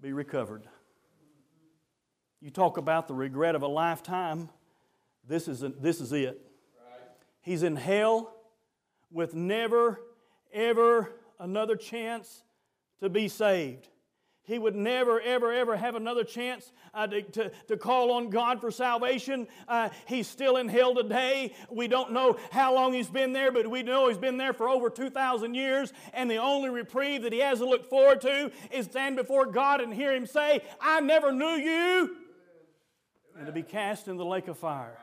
[0.00, 0.64] be recovered.
[2.40, 4.50] You talk about the regret of a lifetime,
[5.26, 6.40] this is, this is it.
[7.40, 8.34] He's in hell
[9.10, 10.00] with never,
[10.52, 12.42] ever another chance
[13.00, 13.88] to be saved
[14.46, 18.60] he would never, ever, ever have another chance uh, to, to, to, call on God
[18.60, 19.48] for salvation.
[19.66, 21.52] Uh, he's still in hell today.
[21.68, 24.68] We don't know how long he's been there, but we know he's been there for
[24.68, 25.92] over 2,000 years.
[26.14, 29.80] And the only reprieve that he has to look forward to is stand before God
[29.80, 32.16] and hear him say, I never knew you,
[33.36, 34.96] and to be cast in the lake of fire.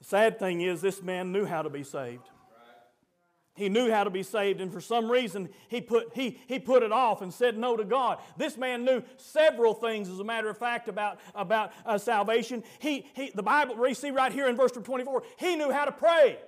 [0.00, 2.28] The sad thing is, this man knew how to be saved.
[3.54, 6.82] He knew how to be saved, and for some reason, he put, he, he put
[6.82, 8.18] it off and said no to God.
[8.36, 12.64] This man knew several things, as a matter of fact, about, about uh, salvation.
[12.80, 15.92] He, he, the Bible, we see right here in verse 24, he knew how to
[15.92, 16.38] pray.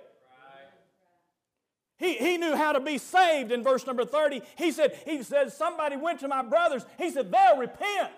[1.97, 4.41] He, he knew how to be saved in verse number 30.
[4.55, 6.85] He said, he said, somebody went to my brothers.
[6.97, 8.11] He said, they'll repent.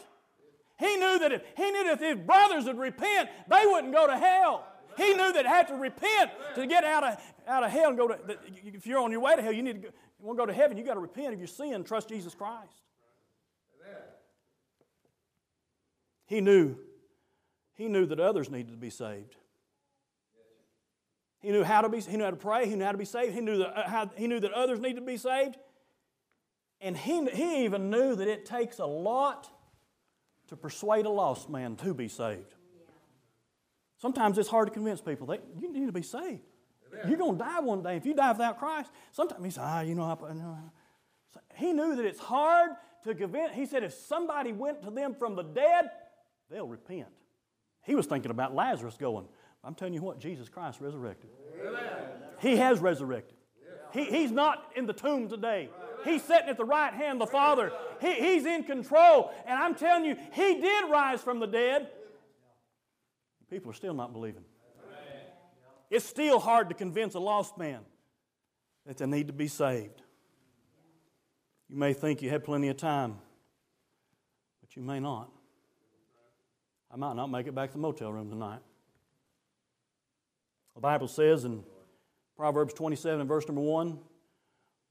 [0.79, 4.07] He knew that if he knew that if his brothers would repent, they wouldn't go
[4.07, 4.65] to hell.
[4.99, 8.09] He knew that had to repent to get out of, out of hell and go
[8.09, 8.19] to,
[8.65, 9.87] if you're on your way to hell, you need to go,
[10.19, 12.35] you want to go to heaven, you got to repent of your sin, trust Jesus
[12.35, 12.81] Christ.
[16.25, 16.75] He knew,
[17.75, 19.35] he knew that others needed to be saved.
[21.39, 23.05] He knew how to be, he knew how to pray, he knew how to be
[23.05, 25.55] saved, he knew that, uh, how, he knew that others needed to be saved.
[26.81, 29.49] And he, he even knew that it takes a lot
[30.49, 32.53] to persuade a lost man to be saved.
[33.99, 36.41] Sometimes it's hard to convince people that you need to be saved.
[36.91, 37.07] Amen.
[37.07, 37.97] You're going to die one day.
[37.97, 40.57] If you die without Christ, sometimes he said, ah, you know, I, know.
[41.55, 42.71] he knew that it's hard
[43.03, 43.53] to convince.
[43.53, 45.91] He said, if somebody went to them from the dead,
[46.49, 47.09] they'll repent.
[47.83, 49.27] He was thinking about Lazarus going,
[49.63, 51.29] I'm telling you what, Jesus Christ resurrected.
[51.61, 51.81] Amen.
[52.39, 53.35] He has resurrected.
[53.91, 55.69] He, he's not in the tomb today.
[56.05, 57.73] He's sitting at the right hand of the Father.
[57.99, 59.31] He, he's in control.
[59.45, 61.89] And I'm telling you, He did rise from the dead.
[63.49, 64.43] People are still not believing.
[65.89, 67.79] It's still hard to convince a lost man
[68.85, 70.01] that they need to be saved.
[71.67, 73.17] You may think you had plenty of time,
[74.61, 75.31] but you may not.
[76.91, 78.61] I might not make it back to the motel room tonight.
[80.75, 81.63] The Bible says in
[82.35, 83.99] Proverbs 27 verse number 1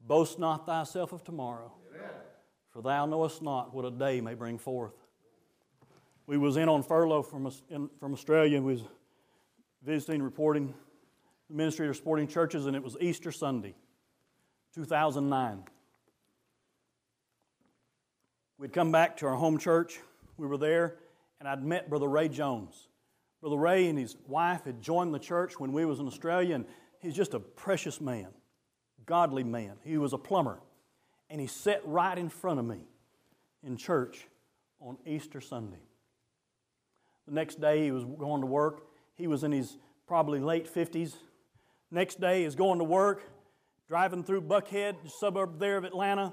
[0.00, 2.11] Boast not thyself of tomorrow, Amen.
[2.70, 4.94] for thou knowest not what a day may bring forth.
[6.29, 8.61] We was in on furlough from, in, from Australia.
[8.61, 8.83] We was
[9.83, 10.74] visiting, reporting
[11.49, 13.74] the ministry of supporting churches, and it was Easter Sunday,
[14.74, 15.64] 2009.
[18.59, 20.01] We'd come back to our home church.
[20.37, 20.97] We were there,
[21.41, 22.89] and I'd met Brother Ray Jones.
[23.41, 26.66] Brother Ray and his wife had joined the church when we was in Australia, and
[26.99, 28.29] he's just a precious man,
[29.07, 29.76] godly man.
[29.83, 30.61] He was a plumber,
[31.31, 32.81] and he sat right in front of me
[33.62, 34.26] in church
[34.79, 35.88] on Easter Sunday.
[37.29, 38.87] The next day he was going to work.
[39.14, 39.76] He was in his
[40.07, 41.14] probably late 50s.
[41.91, 43.22] Next day he's going to work,
[43.87, 46.33] driving through Buckhead, suburb there of Atlanta,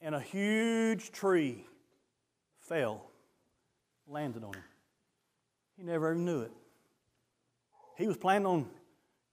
[0.00, 1.64] and a huge tree
[2.60, 3.10] fell,
[4.06, 4.62] landed on him.
[5.76, 6.52] He never even knew it.
[7.98, 8.68] He was planning on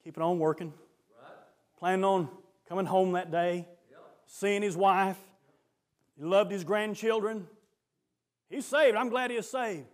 [0.04, 0.74] keeping on working,
[1.22, 1.32] right.
[1.78, 2.28] planning on
[2.68, 4.00] coming home that day, yep.
[4.26, 5.18] seeing his wife.
[6.18, 7.46] He loved his grandchildren.
[8.50, 8.98] He's saved.
[8.98, 9.86] I'm glad he is saved.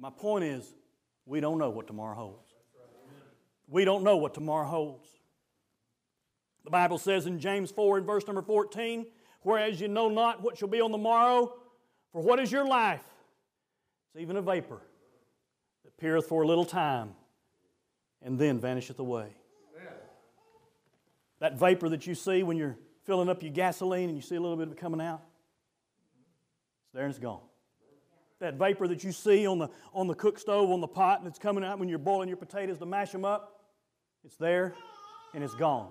[0.00, 0.72] My point is,
[1.26, 2.48] we don't know what tomorrow holds.
[3.68, 5.08] We don't know what tomorrow holds.
[6.64, 9.06] The Bible says in James 4 and verse number 14,
[9.42, 11.54] whereas you know not what shall be on the morrow,
[12.12, 13.04] for what is your life?
[14.08, 14.80] It's even a vapor
[15.84, 17.10] that appeareth for a little time
[18.22, 19.36] and then vanisheth away.
[19.76, 19.92] Amen.
[21.38, 24.40] That vapor that you see when you're filling up your gasoline and you see a
[24.40, 25.22] little bit of it coming out,
[26.84, 27.40] it's there and it's gone.
[28.40, 31.28] That vapor that you see on the, on the cook stove, on the pot, and
[31.28, 33.60] it's coming out when you're boiling your potatoes to mash them up,
[34.24, 34.74] it's there
[35.34, 35.90] and it's gone.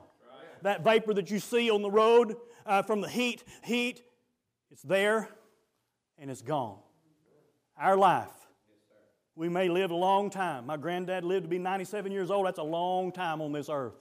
[0.64, 2.36] That vapor that you see on the road
[2.66, 4.02] uh, from the heat, heat,
[4.72, 5.30] it's there
[6.18, 6.80] and it's gone.
[7.78, 8.32] Our life,
[9.36, 10.66] we may live a long time.
[10.66, 12.46] My granddad lived to be 97 years old.
[12.46, 13.94] That's a long time on this earth.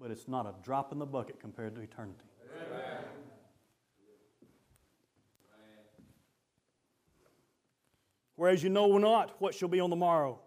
[0.00, 2.24] But it's not a drop in the bucket compared to eternity.
[8.38, 10.38] Whereas you know not what shall be on the morrow.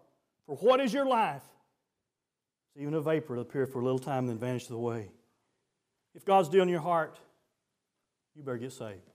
[0.46, 1.42] For what is your life?
[2.74, 5.10] It's even a vapor to appear for a little time and then vanish away.
[6.14, 7.18] If God's dealing in your heart,
[8.34, 9.10] you better get saved.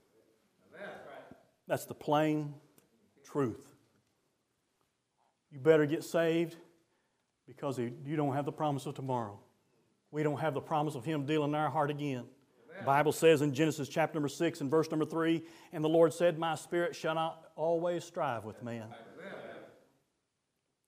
[1.67, 2.53] That's the plain
[3.25, 3.65] truth.
[5.51, 6.55] You better get saved
[7.47, 9.39] because you don't have the promise of tomorrow.
[10.11, 12.25] We don't have the promise of Him dealing in our heart again.
[12.79, 16.13] The Bible says in Genesis chapter number 6 and verse number 3 And the Lord
[16.13, 18.87] said, My spirit shall not always strive with man.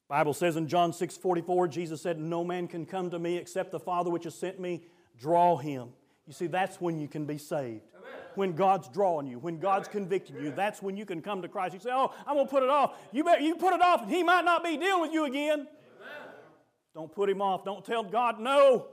[0.09, 3.71] Bible says in John 6 44, Jesus said, No man can come to me except
[3.71, 4.83] the Father which has sent me
[5.17, 5.89] draw him.
[6.25, 7.83] You see, that's when you can be saved.
[8.35, 11.73] When God's drawing you, when God's convicting you, that's when you can come to Christ.
[11.73, 12.95] You say, Oh, I'm going to put it off.
[13.11, 15.67] You, better, you put it off, and He might not be dealing with you again.
[16.95, 17.63] Don't put Him off.
[17.63, 18.87] Don't tell God no.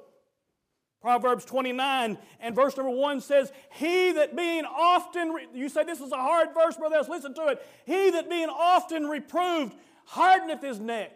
[1.01, 6.01] Proverbs 29 and verse number 1 says, He that being often, re- you say this
[6.01, 7.67] is a hard verse, brother, let's listen to it.
[7.85, 9.75] He that being often reproved
[10.07, 11.13] hardeneth his neck.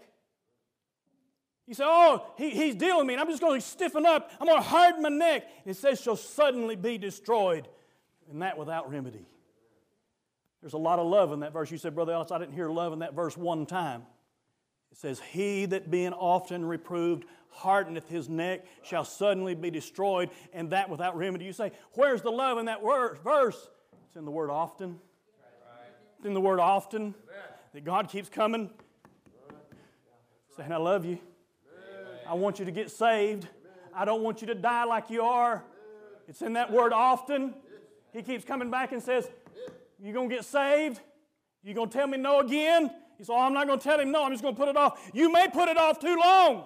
[1.66, 4.32] You say, oh, he, he's dealing with me, and I'm just going to stiffen up.
[4.40, 5.46] I'm going to harden my neck.
[5.64, 7.68] it says, shall suddenly be destroyed,
[8.28, 9.24] and that without remedy.
[10.60, 11.70] There's a lot of love in that verse.
[11.70, 14.02] You said, Brother Ellis, I didn't hear love in that verse one time.
[14.90, 20.70] It says, He that being often reproved hardeneth his neck shall suddenly be destroyed, and
[20.70, 21.44] that without remedy.
[21.44, 23.18] You say, Where's the love in that verse?
[23.22, 23.68] Verse?
[24.06, 24.98] It's in the word often.
[26.18, 27.14] It's in the word often
[27.72, 28.70] that God keeps coming,
[30.56, 31.18] saying, I love you.
[32.28, 33.48] I want you to get saved.
[33.94, 35.64] I don't want you to die like you are.
[36.28, 37.54] It's in that word often.
[38.12, 39.28] He keeps coming back and says,
[39.98, 41.00] You to get saved?
[41.62, 42.90] You to tell me no again?
[43.18, 44.24] He said, oh, I'm not to tell him no.
[44.24, 45.10] I'm just to put it off.
[45.12, 46.64] You may put it off too long.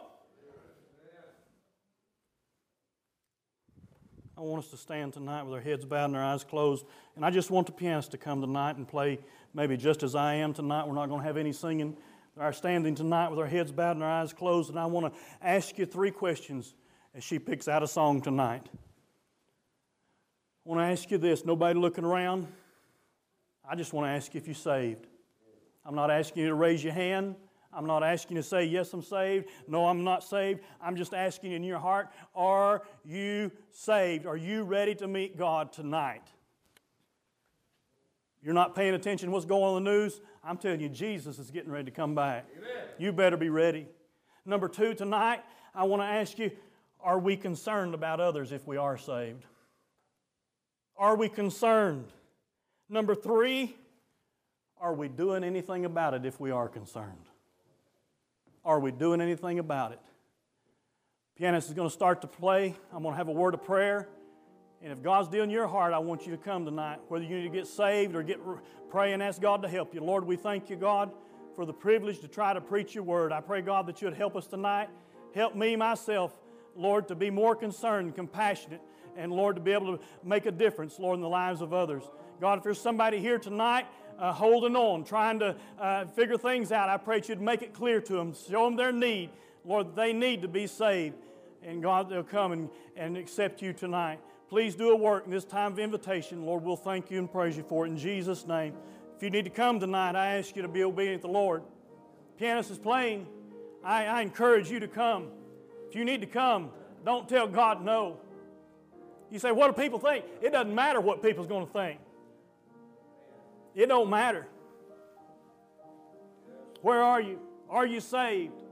[4.44, 6.84] Want us to stand tonight with our heads bowed and our eyes closed.
[7.16, 9.18] And I just want the pianist to come tonight and play
[9.52, 10.86] maybe just as I am tonight.
[10.86, 11.96] We're not going to have any singing.
[12.36, 14.70] We're standing tonight with our heads bowed and our eyes closed.
[14.70, 16.74] And I want to ask you three questions
[17.14, 18.68] as she picks out a song tonight.
[20.66, 22.48] I want to ask you this nobody looking around.
[23.68, 25.06] I just want to ask you if you're saved.
[25.84, 27.36] I'm not asking you to raise your hand.
[27.74, 29.48] I'm not asking you to say, Yes, I'm saved.
[29.66, 30.60] No, I'm not saved.
[30.80, 34.26] I'm just asking in your heart, Are you saved?
[34.26, 36.26] Are you ready to meet God tonight?
[38.42, 40.20] You're not paying attention to what's going on in the news?
[40.42, 42.46] I'm telling you, Jesus is getting ready to come back.
[42.56, 42.70] Amen.
[42.98, 43.86] You better be ready.
[44.44, 45.40] Number two, tonight,
[45.74, 46.50] I want to ask you,
[47.00, 49.44] are we concerned about others if we are saved?
[50.96, 52.12] Are we concerned?
[52.90, 53.74] Number three,
[54.78, 57.28] are we doing anything about it if we are concerned?
[58.64, 60.00] Are we doing anything about it?
[61.36, 62.74] Pianist is going to start to play.
[62.92, 64.08] I'm going to have a word of prayer.
[64.82, 67.44] And if God's dealing your heart, I want you to come tonight, whether you need
[67.44, 68.38] to get saved or get
[68.90, 70.00] pray and ask God to help you.
[70.00, 71.10] Lord, we thank you, God,
[71.54, 73.32] for the privilege to try to preach your word.
[73.32, 74.88] I pray, God, that you would help us tonight.
[75.34, 76.34] Help me myself,
[76.76, 78.80] Lord, to be more concerned compassionate,
[79.16, 82.04] and Lord, to be able to make a difference, Lord, in the lives of others.
[82.40, 83.86] God, if there's somebody here tonight
[84.18, 87.72] uh, holding on, trying to uh, figure things out, I pray that you'd make it
[87.72, 89.30] clear to them, show them their need.
[89.64, 91.16] Lord, they need to be saved.
[91.62, 94.20] And God, they'll come and, and accept you tonight.
[94.48, 96.44] Please do a work in this time of invitation.
[96.44, 98.74] Lord, we'll thank you and praise you for it in Jesus' name.
[99.16, 101.62] If you need to come tonight, I ask you to be obedient to the Lord.
[102.38, 103.26] Pianist is playing.
[103.82, 105.28] I, I encourage you to come.
[105.88, 106.70] If you need to come,
[107.04, 108.18] don't tell God no.
[109.30, 110.24] You say, what do people think?
[110.42, 111.98] It doesn't matter what people's going to think.
[113.74, 114.46] It don't matter.
[116.82, 117.40] Where are you?
[117.68, 118.62] Are you saved?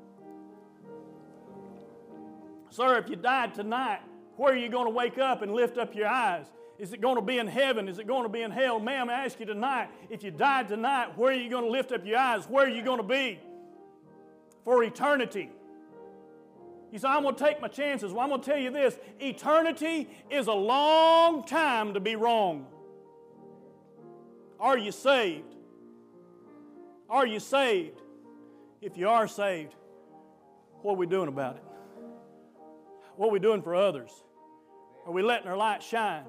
[2.70, 4.00] Sir, if you died tonight,
[4.36, 6.46] where are you going to wake up and lift up your eyes?
[6.78, 7.88] Is it going to be in heaven?
[7.88, 8.80] Is it going to be in hell?
[8.80, 11.92] Ma'am, I ask you tonight, if you died tonight, where are you going to lift
[11.92, 12.44] up your eyes?
[12.46, 13.40] Where are you going to be
[14.64, 15.50] for eternity?
[16.90, 18.12] You say, I'm going to take my chances.
[18.12, 22.66] Well, I'm going to tell you this eternity is a long time to be wrong.
[24.62, 25.56] Are you saved?
[27.10, 28.00] Are you saved?
[28.80, 29.74] If you are saved,
[30.82, 31.64] what are we doing about it?
[33.16, 34.12] What are we doing for others?
[35.04, 36.22] Are we letting our light shine?